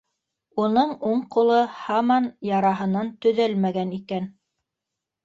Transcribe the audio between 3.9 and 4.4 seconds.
икән.